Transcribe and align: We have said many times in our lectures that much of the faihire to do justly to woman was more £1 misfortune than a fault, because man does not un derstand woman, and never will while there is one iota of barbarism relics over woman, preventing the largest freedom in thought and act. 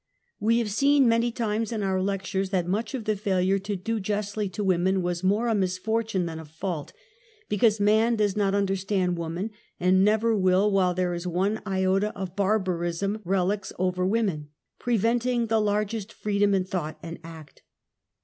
We 0.39 0.57
have 0.57 0.71
said 0.71 1.01
many 1.03 1.31
times 1.31 1.71
in 1.71 1.83
our 1.83 2.01
lectures 2.01 2.49
that 2.49 2.65
much 2.67 2.95
of 2.95 3.05
the 3.05 3.13
faihire 3.15 3.63
to 3.63 3.75
do 3.75 3.99
justly 3.99 4.49
to 4.49 4.63
woman 4.63 5.03
was 5.03 5.23
more 5.23 5.45
£1 5.45 5.55
misfortune 5.59 6.25
than 6.25 6.39
a 6.39 6.45
fault, 6.45 6.91
because 7.49 7.79
man 7.79 8.15
does 8.15 8.35
not 8.35 8.55
un 8.55 8.65
derstand 8.65 9.13
woman, 9.13 9.51
and 9.79 10.03
never 10.03 10.35
will 10.35 10.71
while 10.71 10.95
there 10.95 11.13
is 11.13 11.27
one 11.27 11.61
iota 11.67 12.09
of 12.17 12.35
barbarism 12.35 13.21
relics 13.23 13.71
over 13.77 14.03
woman, 14.03 14.49
preventing 14.79 15.45
the 15.45 15.59
largest 15.61 16.11
freedom 16.13 16.55
in 16.55 16.65
thought 16.65 16.97
and 17.03 17.19
act. 17.23 17.61